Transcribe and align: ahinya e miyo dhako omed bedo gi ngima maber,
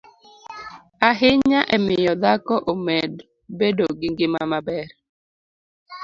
ahinya 1.09 1.61
e 1.75 1.77
miyo 1.85 2.13
dhako 2.21 2.55
omed 2.71 3.13
bedo 3.57 3.85
gi 3.99 4.07
ngima 4.13 4.41
maber, 4.51 4.87